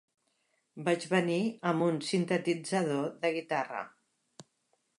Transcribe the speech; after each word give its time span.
Vaig 0.87 1.03
venir 1.11 1.37
amb 1.71 1.85
un 1.89 1.99
sintetitzador 2.07 3.05
de 3.27 3.31
guitarra. 3.37 3.85